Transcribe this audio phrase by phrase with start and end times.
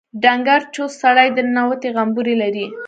[0.23, 2.65] ډنګر چوست سړی دی ننوتي غومبري لري.